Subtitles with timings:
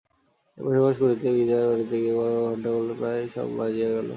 [0.57, 4.07] এপাশ ওপাশ করিতে করিতে গির্জার ঘড়িতে বড়ো বড়ো ঘন্টাগুলো প্রায় সব কটা বাজিয়া গেল।